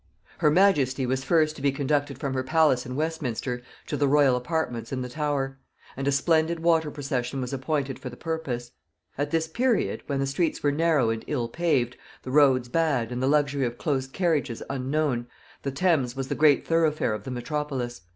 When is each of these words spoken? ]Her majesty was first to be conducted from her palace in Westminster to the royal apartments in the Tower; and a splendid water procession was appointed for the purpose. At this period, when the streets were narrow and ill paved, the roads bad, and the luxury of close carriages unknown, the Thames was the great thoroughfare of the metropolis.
]Her 0.39 0.49
majesty 0.49 1.05
was 1.05 1.23
first 1.23 1.55
to 1.55 1.61
be 1.61 1.71
conducted 1.71 2.17
from 2.17 2.33
her 2.33 2.41
palace 2.41 2.87
in 2.87 2.95
Westminster 2.95 3.61
to 3.85 3.95
the 3.95 4.07
royal 4.07 4.35
apartments 4.35 4.91
in 4.91 5.03
the 5.03 5.09
Tower; 5.09 5.59
and 5.95 6.07
a 6.07 6.11
splendid 6.11 6.59
water 6.61 6.89
procession 6.89 7.39
was 7.39 7.53
appointed 7.53 7.99
for 7.99 8.09
the 8.09 8.17
purpose. 8.17 8.71
At 9.15 9.29
this 9.29 9.47
period, 9.47 10.01
when 10.07 10.17
the 10.19 10.25
streets 10.25 10.63
were 10.63 10.71
narrow 10.71 11.11
and 11.11 11.23
ill 11.27 11.47
paved, 11.47 11.97
the 12.23 12.31
roads 12.31 12.67
bad, 12.67 13.11
and 13.11 13.21
the 13.21 13.27
luxury 13.27 13.63
of 13.63 13.77
close 13.77 14.07
carriages 14.07 14.63
unknown, 14.71 15.27
the 15.61 15.69
Thames 15.69 16.15
was 16.15 16.29
the 16.29 16.33
great 16.33 16.65
thoroughfare 16.67 17.13
of 17.13 17.23
the 17.23 17.29
metropolis. 17.29 18.01